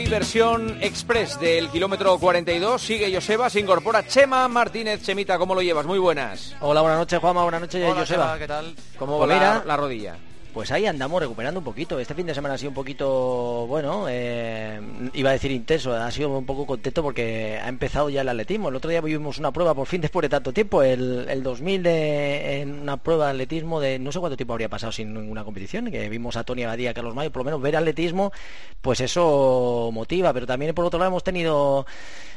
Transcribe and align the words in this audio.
Hoy 0.00 0.06
versión 0.06 0.78
express 0.80 1.38
del 1.38 1.68
kilómetro 1.68 2.18
42. 2.18 2.80
Sigue 2.80 3.14
Joseba, 3.14 3.50
se 3.50 3.60
incorpora 3.60 4.06
Chema 4.06 4.48
Martínez. 4.48 5.02
Chemita, 5.02 5.36
¿cómo 5.36 5.54
lo 5.54 5.60
llevas? 5.60 5.84
Muy 5.84 5.98
buenas. 5.98 6.56
Hola, 6.60 6.80
buenas 6.80 7.00
noches, 7.00 7.18
Juanma. 7.18 7.42
Buenas 7.42 7.60
noches, 7.60 7.84
Hola, 7.84 8.00
Joseba. 8.00 8.24
Chema, 8.24 8.38
¿qué 8.38 8.48
tal? 8.48 8.74
¿Cómo 8.98 9.18
va 9.18 9.26
la 9.26 9.76
rodilla? 9.76 10.16
Pues 10.52 10.72
ahí 10.72 10.86
andamos 10.86 11.20
recuperando 11.20 11.60
un 11.60 11.64
poquito. 11.64 11.98
Este 12.00 12.14
fin 12.14 12.26
de 12.26 12.34
semana 12.34 12.54
ha 12.54 12.58
sido 12.58 12.70
un 12.70 12.74
poquito, 12.74 13.66
bueno, 13.68 14.06
eh, 14.08 14.80
iba 15.14 15.30
a 15.30 15.32
decir 15.32 15.50
intenso, 15.52 15.94
ha 15.94 16.10
sido 16.10 16.36
un 16.36 16.44
poco 16.44 16.66
contento 16.66 17.02
porque 17.02 17.60
ha 17.62 17.68
empezado 17.68 18.10
ya 18.10 18.22
el 18.22 18.28
atletismo. 18.28 18.68
El 18.68 18.76
otro 18.76 18.90
día 18.90 19.00
vivimos 19.00 19.38
una 19.38 19.52
prueba 19.52 19.74
por 19.74 19.86
fin 19.86 20.00
después 20.00 20.22
de 20.22 20.28
tanto 20.28 20.52
tiempo, 20.52 20.82
el, 20.82 21.26
el 21.28 21.42
2000 21.42 21.82
de, 21.82 22.60
en 22.62 22.80
una 22.80 22.96
prueba 22.96 23.26
de 23.26 23.30
atletismo 23.32 23.80
de 23.80 23.98
no 23.98 24.10
sé 24.10 24.18
cuánto 24.18 24.36
tiempo 24.36 24.54
habría 24.54 24.68
pasado 24.68 24.90
sin 24.92 25.14
ninguna 25.14 25.44
competición, 25.44 25.90
que 25.90 26.08
vimos 26.08 26.36
a 26.36 26.44
Tony 26.44 26.64
Abadía, 26.64 26.94
Carlos 26.94 27.14
Mayo, 27.14 27.30
por 27.30 27.40
lo 27.40 27.44
menos 27.44 27.62
ver 27.62 27.76
atletismo, 27.76 28.32
pues 28.80 29.00
eso 29.00 29.90
motiva. 29.92 30.32
Pero 30.32 30.46
también 30.46 30.74
por 30.74 30.84
otro 30.84 30.98
lado 30.98 31.10
hemos 31.10 31.24
tenido 31.24 31.86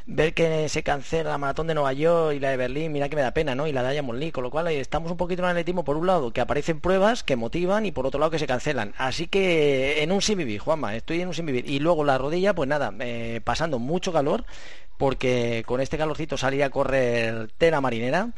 ver 0.06 0.34
que 0.34 0.68
se 0.70 0.84
cancela 0.84 1.32
la 1.32 1.38
maratón 1.38 1.68
de 1.68 1.74
Nueva 1.74 1.94
York 1.94 2.36
y 2.36 2.40
la 2.40 2.50
de 2.50 2.58
Berlín, 2.58 2.92
mira 2.92 3.10
que 3.10 3.16
me 3.16 3.22
da 3.22 3.32
pena, 3.32 3.56
¿no? 3.56 3.68
Y 3.68 3.72
la 3.72 3.84
de 3.84 3.94
Diamond 3.94 4.32
con 4.32 4.44
lo 4.44 4.52
cual 4.52 4.68
estamos 4.68 5.12
un 5.12 5.18
poquito 5.18 5.42
en 5.42 5.46
el 5.46 5.52
atletismo, 5.52 5.84
por 5.84 5.98
un 5.98 6.08
lado, 6.08 6.32
que 6.32 6.42
aparecen 6.42 6.80
pruebas 6.80 7.24
que 7.24 7.36
motivan 7.36 7.86
y 7.86 7.92
por 7.92 8.03
otro 8.06 8.20
lado 8.20 8.32
que 8.32 8.40
se 8.40 8.48
cancelan. 8.48 8.94
Así 8.98 9.28
que 9.28 10.04
en 10.04 10.12
un 10.12 10.22
sin 10.22 10.38
vivir, 10.38 10.60
Juanma, 10.60 10.96
estoy 10.96 11.22
en 11.22 11.28
un 11.28 11.34
sin 11.34 11.46
vivir. 11.46 11.70
Y 11.70 11.80
luego 11.80 12.04
la 12.04 12.18
rodilla, 12.18 12.54
pues 12.54 12.70
nada, 12.70 12.94
eh, 13.00 13.42
pasando 13.44 13.80
mucho 13.80 14.14
calor, 14.14 14.46
porque 14.98 15.64
con 15.66 15.82
este 15.82 15.98
calorcito 15.98 16.38
salí 16.38 16.62
a 16.62 16.70
correr 16.70 17.50
tela 17.58 17.82
marinera. 17.82 18.32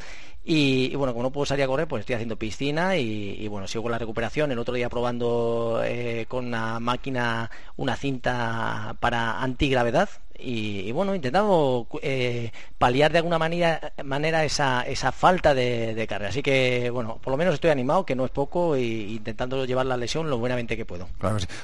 Y, 0.48 0.94
bueno, 0.94 1.12
como 1.12 1.24
no 1.24 1.32
puedo 1.32 1.44
salir 1.44 1.64
a 1.64 1.66
correr, 1.66 1.88
pues 1.88 2.00
estoy 2.00 2.14
haciendo 2.14 2.36
piscina 2.36 2.96
y, 2.96 3.36
y 3.38 3.48
bueno, 3.48 3.66
sigo 3.66 3.82
con 3.82 3.92
la 3.92 3.98
recuperación. 3.98 4.52
El 4.52 4.60
otro 4.60 4.74
día 4.74 4.88
probando 4.88 5.82
eh, 5.84 6.26
con 6.28 6.46
una 6.46 6.78
máquina 6.78 7.50
una 7.76 7.96
cinta 7.96 8.96
para 9.00 9.42
antigravedad 9.42 10.08
y, 10.38 10.90
bueno, 10.92 11.14
intentando 11.14 11.86
eh, 12.02 12.52
paliar 12.78 13.12
de 13.12 13.18
alguna 13.18 13.38
manera, 13.38 13.92
manera 14.04 14.44
esa, 14.44 14.82
esa 14.82 15.12
falta 15.12 15.54
de, 15.54 15.94
de 15.94 16.06
carga. 16.06 16.28
Así 16.28 16.42
que 16.42 16.90
bueno, 16.90 17.18
por 17.22 17.30
lo 17.30 17.36
menos 17.36 17.54
estoy 17.54 17.70
animado, 17.70 18.04
que 18.04 18.14
no 18.14 18.24
es 18.24 18.30
poco, 18.30 18.76
y 18.76 19.16
intentando 19.16 19.64
llevar 19.64 19.86
la 19.86 19.96
lesión 19.96 20.30
lo 20.30 20.38
buenamente 20.38 20.76
que 20.76 20.84
puedo. 20.84 21.08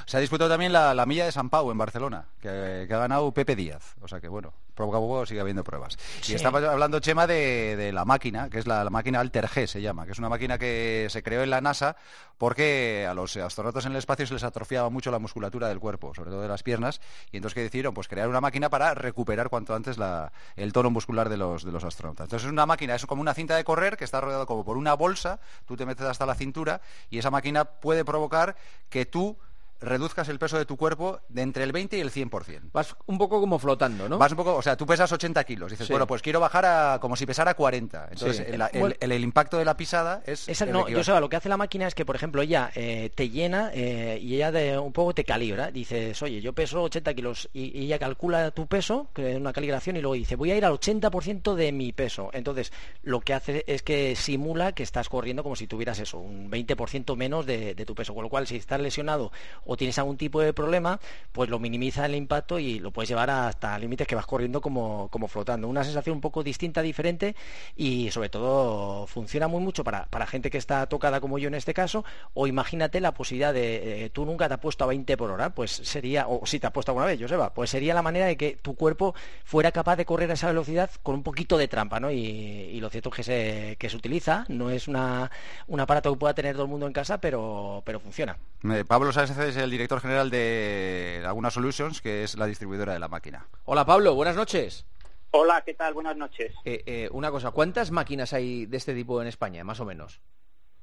Se 0.05 0.17
ha 0.17 0.19
disputado 0.19 0.49
también 0.49 0.73
la, 0.73 0.93
la 0.93 1.05
milla 1.05 1.25
de 1.25 1.31
San 1.31 1.49
Pau 1.49 1.71
en 1.71 1.77
Barcelona, 1.77 2.25
que, 2.41 2.85
que 2.87 2.93
ha 2.93 2.99
ganado 2.99 3.31
Pepe 3.31 3.55
Díaz. 3.55 3.95
O 4.01 4.07
sea 4.07 4.19
que 4.19 4.27
bueno, 4.27 4.53
poco 4.75 4.97
a 4.97 4.99
poco 4.99 5.25
sigue 5.25 5.39
habiendo 5.41 5.63
pruebas. 5.63 5.97
Sí. 6.21 6.33
Y 6.33 6.35
estaba 6.35 6.59
hablando 6.71 6.99
Chema 6.99 7.27
de, 7.27 7.75
de 7.75 7.91
la 7.91 8.05
máquina, 8.05 8.49
que 8.49 8.59
es 8.59 8.67
la, 8.67 8.83
la 8.83 8.89
máquina 8.89 9.19
Alter 9.19 9.47
G 9.47 9.67
se 9.67 9.81
llama, 9.81 10.05
que 10.05 10.11
es 10.13 10.19
una 10.19 10.29
máquina 10.29 10.57
que 10.57 11.07
se 11.09 11.21
creó 11.23 11.43
en 11.43 11.49
la 11.49 11.61
NASA 11.61 11.95
porque 12.37 13.07
a 13.09 13.13
los 13.13 13.37
astronautas 13.37 13.85
en 13.85 13.91
el 13.93 13.97
espacio 13.99 14.25
se 14.27 14.33
les 14.33 14.43
atrofiaba 14.43 14.89
mucho 14.89 15.11
la 15.11 15.19
musculatura 15.19 15.67
del 15.69 15.79
cuerpo, 15.79 16.13
sobre 16.13 16.31
todo 16.31 16.41
de 16.41 16.47
las 16.47 16.63
piernas, 16.63 16.99
y 17.31 17.37
entonces 17.37 17.53
que 17.55 17.61
decidieron 17.61 17.93
pues 17.93 18.07
crear 18.07 18.27
una 18.27 18.41
máquina 18.41 18.69
para 18.69 18.93
recuperar 18.93 19.49
cuanto 19.49 19.75
antes 19.75 19.97
la- 19.97 20.31
el 20.55 20.73
tono 20.73 20.89
muscular 20.89 21.29
de 21.29 21.37
los, 21.37 21.63
de 21.63 21.71
los 21.71 21.83
astronautas. 21.83 22.25
Entonces 22.25 22.47
es 22.47 22.51
una 22.51 22.65
máquina, 22.65 22.95
es 22.95 23.05
como 23.05 23.21
una 23.21 23.33
cinta 23.33 23.55
de 23.55 23.63
correr 23.63 23.95
que 23.97 24.03
está 24.03 24.19
rodeado 24.19 24.45
como 24.45 24.65
por 24.65 24.77
una 24.77 24.93
bolsa, 24.95 25.39
tú 25.65 25.77
te 25.77 25.85
metes 25.85 26.05
hasta 26.05 26.25
la 26.25 26.35
cintura 26.35 26.81
y 27.09 27.19
esa 27.19 27.31
máquina 27.31 27.65
puede 27.65 28.03
provocar 28.03 28.55
que 28.89 29.05
tú 29.05 29.37
reduzcas 29.83 30.29
el 30.29 30.39
peso 30.39 30.57
de 30.57 30.65
tu 30.65 30.77
cuerpo 30.77 31.19
de 31.29 31.41
entre 31.41 31.63
el 31.63 31.71
20 31.71 31.97
y 31.97 32.01
el 32.01 32.11
100%. 32.11 32.69
Vas 32.71 32.95
un 33.05 33.17
poco 33.17 33.39
como 33.39 33.59
flotando, 33.59 34.07
¿no? 34.09 34.17
Vas 34.17 34.31
un 34.31 34.37
poco, 34.37 34.55
o 34.55 34.61
sea, 34.61 34.75
tú 34.77 34.85
pesas 34.85 35.11
80 35.11 35.43
kilos, 35.43 35.71
dices, 35.71 35.87
Sí. 35.87 35.93
bueno, 35.93 36.07
pues 36.07 36.21
quiero 36.21 36.39
bajar 36.39 36.65
a 36.65 36.99
como 36.99 37.15
si 37.15 37.25
pesara 37.25 37.53
40. 37.53 38.07
Entonces, 38.11 38.37
Sí. 38.37 38.43
el, 38.47 38.61
el- 38.61 38.79
Bueno. 38.79 38.95
el- 38.99 39.11
el 39.11 39.23
impacto 39.23 39.57
de 39.57 39.65
la 39.65 39.75
pisada 39.77 40.21
es. 40.25 40.47
Esa- 40.47 40.65
no, 40.65 40.71
equivalente. 40.71 40.99
Joseba, 40.99 41.19
lo 41.19 41.29
que 41.29 41.35
hace 41.35 41.49
la 41.49 41.57
máquina 41.57 41.87
es 41.87 41.95
que, 41.95 42.05
por 42.05 42.15
ejemplo, 42.15 42.41
ella 42.41 42.71
eh, 42.75 43.11
te 43.13 43.29
llena 43.29 43.71
eh, 43.73 44.19
y 44.21 44.35
ella 44.35 44.51
de, 44.51 44.77
un 44.77 44.93
poco 44.93 45.13
te 45.13 45.23
calibra. 45.23 45.71
Dices, 45.71 46.21
oye, 46.21 46.41
yo 46.41 46.53
peso 46.53 46.81
80 46.83 47.13
kilos 47.13 47.49
y, 47.53 47.77
y 47.77 47.85
ella 47.85 47.99
calcula 47.99 48.51
tu 48.51 48.67
peso, 48.67 49.07
que 49.13 49.31
es 49.31 49.37
una 49.37 49.53
calibración, 49.53 49.97
y 49.97 50.01
luego 50.01 50.15
dice, 50.15 50.35
voy 50.35 50.51
a 50.51 50.55
ir 50.55 50.65
al 50.65 50.73
80% 50.73 51.55
de 51.55 51.71
mi 51.71 51.91
peso. 51.91 52.29
Entonces, 52.33 52.71
lo 53.03 53.21
que 53.21 53.33
hace 53.33 53.63
es 53.67 53.83
que 53.83 54.15
simula 54.15 54.71
que 54.73 54.83
estás 54.83 55.09
corriendo 55.09 55.43
como 55.43 55.55
si 55.55 55.67
tuvieras 55.67 55.99
eso, 55.99 56.17
un 56.19 56.49
20% 56.49 57.15
menos 57.15 57.45
de, 57.45 57.75
de 57.75 57.85
tu 57.85 57.95
peso. 57.95 58.13
Con 58.13 58.23
lo 58.23 58.29
cual, 58.29 58.47
si 58.47 58.55
estás 58.55 58.79
lesionado 58.79 59.31
o 59.65 59.72
tienes 59.77 59.97
algún 59.97 60.17
tipo 60.17 60.41
de 60.41 60.53
problema, 60.53 60.99
pues 61.31 61.49
lo 61.49 61.59
minimiza 61.59 62.05
el 62.05 62.15
impacto 62.15 62.59
y 62.59 62.79
lo 62.79 62.91
puedes 62.91 63.09
llevar 63.09 63.29
hasta 63.29 63.77
límites 63.79 64.07
que 64.07 64.15
vas 64.15 64.25
corriendo 64.25 64.61
como, 64.61 65.09
como 65.09 65.27
flotando. 65.27 65.67
Una 65.67 65.83
sensación 65.83 66.15
un 66.15 66.21
poco 66.21 66.43
distinta, 66.43 66.81
diferente 66.81 67.35
y 67.75 68.11
sobre 68.11 68.29
todo 68.29 69.07
funciona 69.07 69.47
muy 69.47 69.61
mucho 69.61 69.83
para, 69.83 70.05
para 70.05 70.27
gente 70.27 70.49
que 70.49 70.57
está 70.57 70.85
tocada 70.87 71.19
como 71.21 71.37
yo 71.39 71.47
en 71.47 71.55
este 71.55 71.73
caso 71.73 72.03
o 72.33 72.47
imagínate 72.47 72.99
la 72.99 73.13
posibilidad 73.13 73.53
de 73.53 74.05
eh, 74.05 74.09
tú 74.09 74.25
nunca 74.25 74.47
te 74.47 74.55
has 74.55 74.59
puesto 74.59 74.83
a 74.83 74.87
20 74.87 75.17
por 75.17 75.31
hora 75.31 75.49
pues 75.51 75.71
sería 75.71 76.27
o 76.27 76.45
si 76.45 76.59
te 76.59 76.67
has 76.67 76.73
puesto 76.73 76.91
alguna 76.91 77.07
vez 77.07 77.19
Joseba 77.19 77.53
pues 77.53 77.69
sería 77.69 77.93
la 77.93 78.01
manera 78.01 78.25
de 78.25 78.37
que 78.37 78.57
tu 78.61 78.75
cuerpo 78.75 79.15
fuera 79.43 79.71
capaz 79.71 79.95
de 79.95 80.05
correr 80.05 80.29
a 80.31 80.33
esa 80.33 80.47
velocidad 80.47 80.89
con 81.01 81.15
un 81.15 81.23
poquito 81.23 81.57
de 81.57 81.67
trampa 81.67 81.99
¿no? 81.99 82.11
y, 82.11 82.79
lo 82.83 82.89
cierto 82.89 83.09
es 83.09 83.15
que 83.15 83.23
se, 83.23 83.75
que 83.79 83.89
se 83.89 83.95
utiliza 83.95 84.45
no 84.49 84.69
es 84.69 84.89
una, 84.89 85.31
un 85.67 85.79
aparato 85.79 86.11
que 86.11 86.19
pueda 86.19 86.33
tener 86.33 86.53
todo 86.53 86.63
el 86.63 86.69
mundo 86.69 86.85
en 86.85 86.93
casa 86.93 87.19
pero, 87.19 87.81
pero 87.85 87.99
funciona 87.99 88.37
Eh, 88.63 88.83
Pablo 88.85 89.09
es 89.09 89.17
el 89.63 89.71
director 89.71 89.99
general 90.01 90.29
de 90.29 91.19
Laguna 91.23 91.49
Solutions, 91.49 92.01
que 92.01 92.23
es 92.23 92.35
la 92.37 92.45
distribuidora 92.45 92.93
de 92.93 92.99
la 92.99 93.07
máquina. 93.07 93.47
Hola 93.65 93.85
Pablo, 93.85 94.13
buenas 94.15 94.35
noches. 94.35 94.85
Hola, 95.31 95.63
¿qué 95.65 95.73
tal? 95.73 95.93
Buenas 95.93 96.15
noches. 96.15 96.53
Eh, 96.63 96.83
eh, 96.85 97.09
una 97.11 97.31
cosa, 97.31 97.51
¿cuántas 97.51 97.89
máquinas 97.91 98.33
hay 98.33 98.65
de 98.67 98.77
este 98.77 98.93
tipo 98.93 99.21
en 99.21 99.27
España, 99.27 99.63
más 99.63 99.79
o 99.79 99.85
menos? 99.85 100.21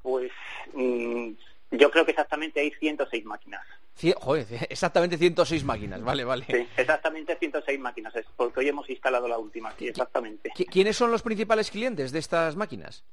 Pues 0.02 0.32
mm, 0.74 1.30
yo 1.72 1.90
creo 1.90 2.04
que 2.04 2.10
exactamente 2.10 2.58
hay 2.60 2.70
106 2.72 3.24
máquinas. 3.24 3.62
Cie- 3.96 4.14
joder, 4.18 4.46
exactamente 4.70 5.16
106 5.18 5.62
máquinas, 5.62 6.02
vale, 6.02 6.24
vale. 6.24 6.46
Sí, 6.46 6.66
exactamente 6.76 7.36
106 7.36 7.78
máquinas, 7.78 8.16
es 8.16 8.26
porque 8.36 8.60
hoy 8.60 8.68
hemos 8.68 8.88
instalado 8.90 9.28
la 9.28 9.38
última, 9.38 9.72
sí, 9.78 9.88
exactamente. 9.88 10.50
¿Qui- 10.54 10.66
¿Quiénes 10.68 10.96
son 10.96 11.10
los 11.12 11.22
principales 11.22 11.70
clientes 11.70 12.10
de 12.10 12.18
estas 12.18 12.56
máquinas? 12.56 13.04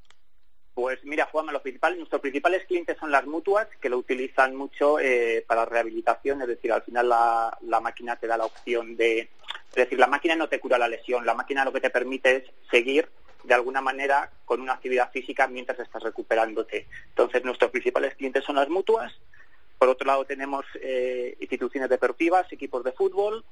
Pues 0.78 1.04
mira, 1.04 1.26
Juanma, 1.26 1.52
los 1.52 1.64
principales, 1.64 1.98
nuestros 1.98 2.22
principales 2.22 2.64
clientes 2.68 2.96
son 3.00 3.12
las 3.12 3.26
mutuas, 3.26 3.68
que 3.82 3.90
lo 3.90 3.98
utilizan 3.98 4.56
mucho 4.56 5.00
eh, 5.00 5.44
para 5.48 5.66
rehabilitación, 5.66 6.40
es 6.44 6.48
decir, 6.48 6.72
al 6.72 6.84
final 6.84 7.10
la, 7.10 7.58
la 7.62 7.80
máquina 7.80 8.16
te 8.16 8.28
da 8.28 8.38
la 8.38 8.46
opción 8.46 8.96
de... 8.96 9.22
Es 9.70 9.76
decir, 9.76 9.98
la 9.98 10.06
máquina 10.06 10.36
no 10.36 10.48
te 10.48 10.60
cura 10.60 10.78
la 10.78 10.88
lesión, 10.88 11.26
la 11.26 11.34
máquina 11.34 11.66
lo 11.66 11.74
que 11.74 11.82
te 11.82 11.90
permite 11.90 12.36
es 12.36 12.44
seguir 12.70 13.10
de 13.44 13.56
alguna 13.56 13.82
manera 13.82 14.30
con 14.46 14.62
una 14.62 14.74
actividad 14.74 15.12
física 15.12 15.48
mientras 15.48 15.80
estás 15.80 16.04
recuperándote. 16.04 16.86
Entonces, 17.08 17.44
nuestros 17.44 17.72
principales 17.72 18.14
clientes 18.14 18.44
son 18.44 18.58
las 18.58 18.70
mutuas. 18.70 19.12
Por 19.80 19.90
otro 19.90 20.06
lado, 20.06 20.26
tenemos 20.26 20.64
eh, 20.80 21.36
instituciones 21.40 21.90
deportivas, 21.90 22.54
equipos 22.54 22.84
de 22.84 22.92
fútbol, 22.92 23.44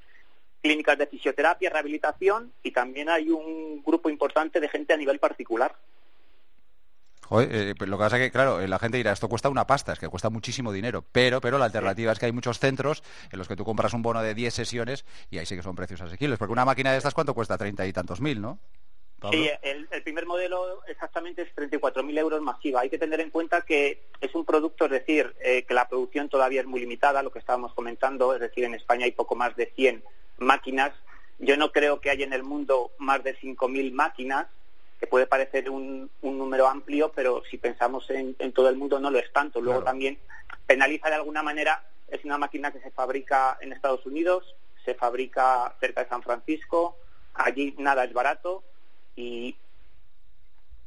clínicas 0.61 0.99
de 0.99 1.07
fisioterapia, 1.07 1.71
rehabilitación 1.71 2.53
y 2.61 2.69
también 2.69 3.09
hay 3.09 3.31
un 3.31 3.81
grupo 3.83 4.11
importante 4.11 4.59
de 4.59 4.69
gente 4.69 4.93
a 4.93 4.97
nivel 4.97 5.17
particular. 5.17 5.75
Joder, 7.27 7.49
eh, 7.51 7.73
lo 7.85 7.97
que 7.97 8.03
pasa 8.03 8.17
es 8.17 8.23
que, 8.23 8.31
claro, 8.31 8.61
eh, 8.61 8.67
la 8.67 8.79
gente 8.79 8.97
dirá, 8.97 9.11
esto 9.11 9.27
cuesta 9.27 9.49
una 9.49 9.65
pasta, 9.65 9.93
es 9.93 9.99
que 9.99 10.07
cuesta 10.07 10.29
muchísimo 10.29 10.71
dinero, 10.71 11.03
pero, 11.11 11.41
pero 11.41 11.57
la 11.57 11.65
alternativa 11.65 12.11
es 12.11 12.19
que 12.19 12.27
hay 12.27 12.31
muchos 12.31 12.59
centros 12.59 13.03
en 13.31 13.39
los 13.39 13.47
que 13.47 13.55
tú 13.55 13.65
compras 13.65 13.93
un 13.93 14.01
bono 14.01 14.21
de 14.21 14.35
10 14.35 14.53
sesiones 14.53 15.05
y 15.29 15.39
ahí 15.39 15.45
sí 15.45 15.55
que 15.55 15.63
son 15.63 15.75
precios 15.75 16.01
asequibles, 16.01 16.37
porque 16.37 16.51
una 16.51 16.65
máquina 16.65 16.91
de 16.91 16.97
estas, 16.97 17.13
¿cuánto 17.13 17.33
cuesta? 17.33 17.57
Treinta 17.57 17.85
y 17.87 17.93
tantos 17.93 18.21
mil, 18.21 18.41
¿no? 18.41 18.59
Pablo? 19.19 19.39
Sí, 19.39 19.49
el, 19.61 19.87
el 19.89 20.03
primer 20.03 20.25
modelo 20.25 20.83
exactamente 20.87 21.41
es 21.41 21.55
34.000 21.55 22.19
euros 22.19 22.41
masiva. 22.41 22.81
Hay 22.81 22.89
que 22.89 22.97
tener 22.97 23.21
en 23.21 23.29
cuenta 23.29 23.61
que 23.61 24.03
es 24.19 24.35
un 24.35 24.45
producto, 24.45 24.85
es 24.85 24.91
decir, 24.91 25.33
eh, 25.39 25.63
que 25.63 25.73
la 25.73 25.87
producción 25.87 26.29
todavía 26.29 26.61
es 26.61 26.67
muy 26.67 26.81
limitada, 26.81 27.23
lo 27.23 27.31
que 27.31 27.39
estábamos 27.39 27.73
comentando, 27.73 28.35
es 28.35 28.41
decir, 28.41 28.65
en 28.65 28.75
España 28.75 29.05
hay 29.05 29.13
poco 29.13 29.35
más 29.35 29.55
de 29.55 29.67
100 29.75 30.03
máquinas. 30.37 30.91
Yo 31.39 31.57
no 31.57 31.71
creo 31.71 32.01
que 32.01 32.09
haya 32.09 32.25
en 32.25 32.33
el 32.33 32.43
mundo 32.43 32.91
más 32.97 33.23
de 33.23 33.37
5.000 33.37 33.91
máquinas, 33.93 34.47
que 35.05 35.09
puede 35.09 35.27
parecer 35.27 35.69
un, 35.69 36.09
un 36.21 36.37
número 36.37 36.67
amplio, 36.67 37.11
pero 37.15 37.43
si 37.49 37.57
pensamos 37.57 38.09
en, 38.09 38.35
en 38.39 38.51
todo 38.51 38.69
el 38.69 38.75
mundo 38.75 38.99
no 38.99 39.11
lo 39.11 39.19
es 39.19 39.31
tanto. 39.31 39.61
Luego 39.61 39.81
Claro. 39.81 39.91
también 39.91 40.17
penaliza 40.65 41.09
de 41.09 41.15
alguna 41.15 41.43
manera, 41.43 41.83
es 42.07 42.25
una 42.25 42.39
máquina 42.39 42.71
que 42.71 42.79
se 42.79 42.89
fabrica 42.89 43.57
en 43.61 43.71
Estados 43.71 44.03
Unidos, 44.05 44.55
se 44.83 44.95
fabrica 44.95 45.75
cerca 45.79 46.03
de 46.03 46.09
San 46.09 46.23
Francisco, 46.23 46.97
allí 47.35 47.75
nada 47.77 48.03
es 48.03 48.13
barato 48.13 48.63
y, 49.15 49.55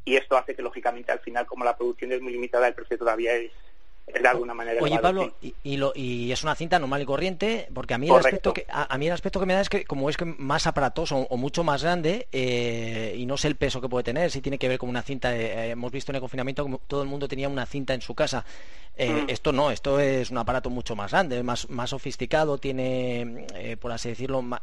y 0.04 0.16
esto 0.16 0.36
hace 0.36 0.56
que 0.56 0.62
lógicamente 0.62 1.12
al 1.12 1.20
final 1.20 1.46
como 1.46 1.64
la 1.64 1.76
producción 1.76 2.10
es 2.12 2.20
muy 2.20 2.32
limitada 2.32 2.66
el 2.66 2.74
precio 2.74 2.98
todavía 2.98 3.34
es, 3.34 3.52
es 3.52 3.67
de 4.12 4.28
alguna 4.28 4.54
manera 4.54 4.82
Oye, 4.82 4.98
Pablo, 4.98 5.34
y, 5.42 5.54
y 5.62 5.76
lo- 5.76 5.92
y 5.94 6.32
es 6.32 6.42
una 6.42 6.54
cinta 6.54 6.78
normal 6.78 7.02
y 7.02 7.04
corriente, 7.04 7.68
porque 7.74 7.94
a 7.94 7.98
mí 7.98 8.08
el 8.08 8.12
aspecto 8.16 8.54
que 8.54 8.66
a, 8.70 8.92
a 8.94 8.98
mí 8.98 9.06
el 9.06 9.12
aspecto 9.12 9.38
que 9.40 9.46
me 9.46 9.54
da 9.54 9.60
es 9.60 9.68
que 9.68 9.84
como 9.84 10.08
es 10.10 10.16
que 10.16 10.24
más 10.24 10.66
aparatoso 10.66 11.16
o, 11.16 11.26
o 11.28 11.36
mucho 11.36 11.64
más 11.64 11.82
grande 11.82 12.26
eh, 12.32 13.14
y 13.16 13.26
no 13.26 13.36
sé 13.36 13.48
el 13.48 13.56
peso 13.56 13.80
que 13.80 13.88
puede 13.88 14.04
tener, 14.04 14.30
si 14.30 14.40
tiene 14.40 14.58
que 14.58 14.68
ver 14.68 14.78
con 14.78 14.88
una 14.88 15.02
cinta. 15.02 15.34
eh, 15.36 15.70
hemos 15.70 15.92
visto 15.92 16.12
en 16.12 16.16
el 16.16 16.20
confinamiento 16.20 16.62
como 16.62 16.78
todo 16.78 17.02
el 17.02 17.08
mundo 17.08 17.28
tenía 17.28 17.48
una 17.48 17.66
cinta 17.66 17.94
en 17.94 18.00
su 18.00 18.14
casa. 18.14 18.44
Eh, 18.96 19.08
Mm. 19.26 19.30
Esto 19.30 19.52
no, 19.52 19.70
esto 19.70 20.00
es 20.00 20.30
un 20.30 20.38
aparato 20.38 20.70
mucho 20.70 20.96
más 20.96 21.12
grande, 21.12 21.40
más 21.44 21.68
más 21.70 21.90
sofisticado, 21.90 22.58
tiene, 22.58 23.46
eh, 23.54 23.76
por 23.76 23.92
así 23.92 24.08
decirlo, 24.08 24.42
ma- 24.42 24.60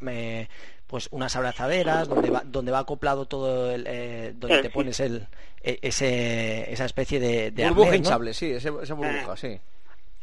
pues 0.87 1.07
unas 1.11 1.35
abrazaderas 1.35 2.07
donde 2.07 2.29
va 2.29 2.41
donde 2.45 2.71
va 2.71 2.79
acoplado 2.79 3.25
todo 3.25 3.71
el, 3.71 3.85
eh, 3.87 4.33
donde 4.35 4.59
Eh, 4.59 4.61
te 4.61 4.69
pones 4.69 4.99
el 4.99 5.27
e- 5.63 5.79
ese 5.81 6.71
esa 6.71 6.85
especie 6.85 7.19
de, 7.19 7.51
de 7.51 7.63
burbuja 7.63 7.87
arnés, 7.89 8.01
¿no? 8.01 8.07
hinchable, 8.07 8.33
sí, 8.33 8.51
ese- 8.51 8.71
esa 8.81 8.93
burbuja, 8.93 9.35
sí. 9.35 9.59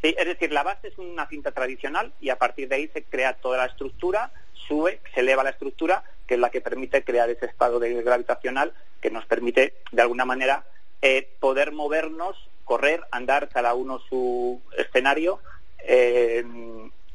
Sí, 0.00 0.14
es 0.18 0.26
decir, 0.26 0.52
la 0.52 0.62
base 0.64 0.88
es 0.88 0.98
una 0.98 1.26
cinta 1.28 1.52
tradicional 1.52 2.12
y 2.20 2.30
a 2.30 2.36
partir 2.36 2.68
de 2.68 2.74
ahí 2.76 2.88
se 2.92 3.04
crea 3.04 3.34
toda 3.34 3.58
la 3.58 3.66
estructura, 3.66 4.32
sube, 4.66 5.00
se 5.14 5.20
eleva 5.20 5.44
la 5.44 5.50
estructura, 5.50 6.02
que 6.26 6.34
es 6.34 6.40
la 6.40 6.50
que 6.50 6.60
permite 6.60 7.04
crear 7.04 7.28
ese 7.30 7.46
estado 7.46 7.78
de 7.78 8.02
gravitacional 8.02 8.72
que 9.00 9.10
nos 9.10 9.26
permite, 9.26 9.74
de 9.92 10.02
alguna 10.02 10.24
manera, 10.24 10.64
eh, 11.02 11.28
poder 11.40 11.72
movernos, 11.72 12.36
correr, 12.64 13.00
andar 13.10 13.48
cada 13.48 13.74
uno 13.74 14.00
su 14.08 14.60
escenario, 14.76 15.40
eh, 15.84 16.44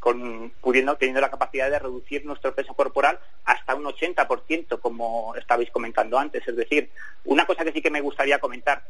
con, 0.08 0.54
pudiendo, 0.62 0.96
teniendo 0.96 1.20
la 1.20 1.30
capacidad 1.30 1.70
de 1.70 1.80
reducir 1.80 2.26
nuestro 2.26 2.56
peso 2.56 2.74
corporal 2.74 3.20
hasta 3.44 3.76
un 3.76 3.84
80%, 3.84 4.80
como 4.80 5.36
estabais 5.36 5.70
comentando 5.70 6.18
antes. 6.18 6.48
Es 6.48 6.56
decir, 6.56 6.90
una 7.26 7.46
cosa 7.46 7.66
que 7.66 7.74
sí 7.74 7.82
que 7.82 7.92
me 7.92 8.00
gustaría 8.00 8.40
comentar, 8.40 8.84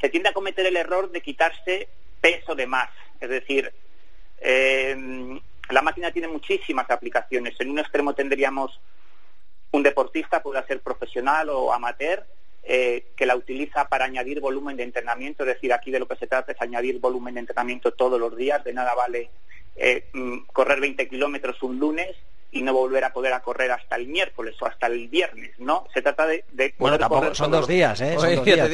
se 0.00 0.08
tiende 0.10 0.28
a 0.28 0.32
cometer 0.32 0.64
el 0.64 0.76
error 0.76 1.10
de 1.10 1.22
quitarse 1.22 1.88
peso 2.20 2.54
de 2.54 2.68
más. 2.68 2.88
Es 3.20 3.28
decir, 3.28 3.72
eh, 4.38 5.40
la 5.70 5.82
máquina 5.82 6.12
tiene 6.12 6.28
muchísimas 6.28 6.88
aplicaciones. 6.88 7.56
En 7.58 7.68
un 7.70 7.80
extremo 7.80 8.14
tendríamos 8.14 8.78
un 9.72 9.82
deportista, 9.82 10.40
pueda 10.40 10.64
ser 10.68 10.82
profesional 10.82 11.48
o 11.48 11.72
amateur, 11.72 12.24
eh, 12.62 13.06
que 13.16 13.26
la 13.26 13.34
utiliza 13.34 13.88
para 13.88 14.04
añadir 14.04 14.38
volumen 14.38 14.76
de 14.76 14.84
entrenamiento. 14.84 15.42
Es 15.42 15.54
decir, 15.54 15.72
aquí 15.72 15.90
de 15.90 15.98
lo 15.98 16.06
que 16.06 16.14
se 16.14 16.28
trata 16.28 16.52
es 16.52 16.62
añadir 16.62 17.00
volumen 17.00 17.34
de 17.34 17.40
entrenamiento 17.40 17.92
todos 17.92 18.20
los 18.20 18.36
días. 18.36 18.62
De 18.62 18.72
nada 18.72 18.94
vale 18.94 19.30
eh, 19.76 20.08
mm, 20.12 20.46
correr 20.52 20.80
20 20.80 21.08
kilómetros 21.08 21.62
un 21.62 21.78
lunes 21.78 22.16
y 22.52 22.62
no 22.62 22.72
volver 22.72 23.04
a 23.04 23.12
poder 23.12 23.32
a 23.32 23.40
correr 23.40 23.70
hasta 23.70 23.96
el 23.96 24.08
miércoles 24.08 24.56
o 24.60 24.66
hasta 24.66 24.88
el 24.88 25.08
viernes, 25.08 25.52
¿no? 25.58 25.86
Se 25.94 26.02
trata 26.02 26.26
de... 26.26 26.44
bueno, 26.78 26.98
tampoco 26.98 27.34
son 27.34 27.50
dos 27.50 27.68
días, 27.68 28.00
¿eh? 28.00 28.16
Son 28.18 28.34
dos 28.34 28.44
días, 28.44 28.68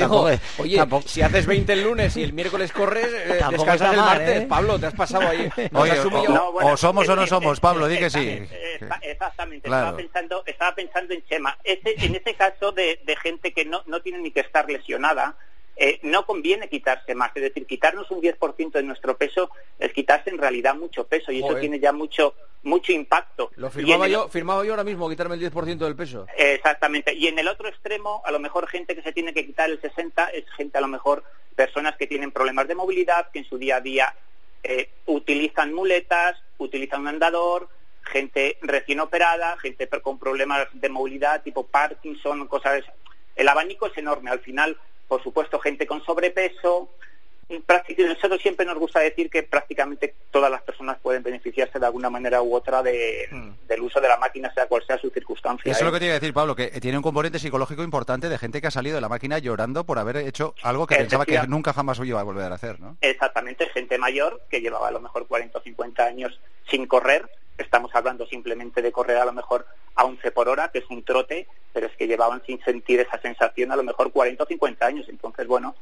oye, 0.58 0.80
si 1.04 1.22
haces 1.22 1.46
20 1.46 1.72
el 1.72 1.82
lunes 1.82 2.16
y 2.16 2.22
el 2.22 2.32
miércoles 2.32 2.72
corres, 2.72 3.06
eh, 3.06 3.38
descansas 3.50 3.92
el 3.92 4.00
martes. 4.00 4.42
¿eh? 4.42 4.46
Pablo, 4.48 4.78
te 4.78 4.86
has 4.86 4.94
pasado 4.94 5.28
ahí. 5.28 5.48
o, 5.72 6.76
somos 6.76 7.08
o 7.08 7.16
no 7.16 7.26
somos, 7.26 7.60
Pablo, 7.60 7.86
di 7.86 7.98
que 7.98 8.10
sí. 8.10 8.42
Exactamente, 9.02 9.68
estaba, 9.68 9.96
pensando, 9.96 10.42
estaba 10.46 10.74
pensando 10.74 11.14
en 11.14 11.24
Chema. 11.26 11.58
en 11.64 12.14
ese 12.14 12.34
caso 12.34 12.72
de, 12.72 13.00
de 13.04 13.16
gente 13.16 13.52
que 13.52 13.64
no, 13.64 13.82
no 13.86 14.00
tiene 14.00 14.18
ni 14.18 14.30
que 14.30 14.40
estar 14.40 14.68
lesionada, 14.68 15.36
eh, 15.76 16.00
no 16.02 16.24
conviene 16.24 16.68
quitarse 16.68 17.14
más. 17.14 17.30
Es 17.34 17.42
decir, 17.42 17.66
quitarnos 17.66 18.10
un 18.10 18.22
10% 18.22 18.72
de 18.72 18.82
nuestro 18.82 19.16
peso 19.16 19.50
es 19.78 19.92
quitarse 19.92 20.30
en 20.30 20.38
realidad 20.38 20.74
mucho 20.74 21.06
peso 21.06 21.30
y 21.32 21.38
eso 21.38 21.54
tiene 21.56 21.78
ya 21.78 21.92
mucho 21.92 22.34
mucho 22.62 22.92
impacto. 22.92 23.50
Lo 23.56 23.70
firmaba, 23.70 24.08
yo, 24.08 24.28
firmaba 24.28 24.64
yo 24.64 24.72
ahora 24.72 24.82
mismo, 24.82 25.08
quitarme 25.08 25.36
el 25.36 25.52
10% 25.52 25.78
del 25.78 25.94
peso. 25.94 26.26
Exactamente. 26.36 27.14
Y 27.14 27.28
en 27.28 27.38
el 27.38 27.46
otro 27.46 27.68
extremo, 27.68 28.22
a 28.24 28.32
lo 28.32 28.40
mejor 28.40 28.66
gente 28.66 28.96
que 28.96 29.02
se 29.02 29.12
tiene 29.12 29.32
que 29.32 29.46
quitar 29.46 29.70
el 29.70 29.80
60% 29.80 30.30
es 30.32 30.44
gente 30.56 30.76
a 30.76 30.80
lo 30.80 30.88
mejor 30.88 31.22
personas 31.54 31.96
que 31.96 32.08
tienen 32.08 32.32
problemas 32.32 32.66
de 32.66 32.74
movilidad, 32.74 33.30
que 33.30 33.38
en 33.38 33.44
su 33.44 33.56
día 33.56 33.76
a 33.76 33.80
día 33.80 34.14
eh, 34.64 34.90
utilizan 35.06 35.72
muletas, 35.72 36.36
utilizan 36.58 37.02
un 37.02 37.08
andador, 37.08 37.68
gente 38.02 38.58
recién 38.62 39.00
operada, 39.00 39.56
gente 39.58 39.88
con 40.02 40.18
problemas 40.18 40.66
de 40.72 40.88
movilidad 40.88 41.42
tipo 41.42 41.66
Parkinson, 41.66 42.46
cosas... 42.48 42.84
El 43.36 43.48
abanico 43.48 43.86
es 43.86 43.98
enorme. 43.98 44.30
Al 44.30 44.40
final, 44.40 44.78
por 45.08 45.22
supuesto, 45.22 45.58
gente 45.58 45.86
con 45.86 46.04
sobrepeso. 46.04 46.90
Nosotros 47.48 48.42
siempre 48.42 48.66
nos 48.66 48.76
gusta 48.76 48.98
decir 48.98 49.30
que 49.30 49.44
prácticamente 49.44 50.14
todas 50.32 50.50
las 50.50 50.62
personas 50.62 50.98
pueden 51.00 51.22
beneficiarse 51.22 51.78
de 51.78 51.86
alguna 51.86 52.10
manera 52.10 52.42
u 52.42 52.52
otra 52.52 52.82
hmm. 52.82 53.66
del 53.68 53.80
uso 53.82 54.00
de 54.00 54.08
la 54.08 54.16
máquina, 54.16 54.52
sea 54.52 54.66
cual 54.66 54.82
sea 54.84 54.98
su 54.98 55.10
circunstancia. 55.10 55.70
Eso 55.70 55.80
es 55.80 55.84
lo 55.84 55.92
que 55.92 55.98
¿eh? 55.98 56.00
te 56.00 56.04
iba 56.06 56.14
a 56.14 56.18
decir, 56.18 56.34
Pablo, 56.34 56.56
que 56.56 56.68
tiene 56.80 56.96
un 56.96 57.04
componente 57.04 57.38
psicológico 57.38 57.84
importante 57.84 58.28
de 58.28 58.36
gente 58.36 58.60
que 58.60 58.66
ha 58.66 58.72
salido 58.72 58.96
de 58.96 59.00
la 59.00 59.08
máquina 59.08 59.38
llorando 59.38 59.84
por 59.84 60.00
haber 60.00 60.16
hecho 60.16 60.54
algo 60.62 60.88
que 60.88 60.96
pensaba 60.96 61.24
que 61.24 61.40
nunca 61.46 61.72
jamás 61.72 62.00
iba 62.00 62.18
a 62.18 62.24
volver 62.24 62.50
a 62.50 62.56
hacer, 62.56 62.80
¿no? 62.80 62.96
Exactamente, 63.00 63.68
gente 63.68 63.96
mayor 63.96 64.42
que 64.50 64.60
llevaba 64.60 64.88
a 64.88 64.90
lo 64.92 65.00
mejor 65.00 65.28
40 65.28 65.58
o 65.58 65.62
50 65.62 66.04
años 66.04 66.40
sin 66.68 66.86
correr 66.86 67.30
estamos 67.58 67.94
hablando 67.94 68.26
simplemente 68.26 68.82
de 68.82 68.92
correr 68.92 69.16
a 69.16 69.24
lo 69.24 69.32
mejor 69.32 69.66
a 69.94 70.04
11 70.04 70.30
por 70.32 70.48
hora, 70.48 70.70
que 70.70 70.78
es 70.78 70.90
un 70.90 71.02
trote, 71.02 71.46
pero 71.72 71.86
es 71.86 71.96
que 71.96 72.06
llevaban 72.06 72.42
sin 72.46 72.62
sentir 72.62 73.00
esa 73.00 73.20
sensación 73.20 73.72
a 73.72 73.76
lo 73.76 73.82
mejor 73.82 74.12
40 74.12 74.42
o 74.42 74.46
50 74.46 74.86
años. 74.86 75.08
Entonces, 75.08 75.46
bueno, 75.46 75.74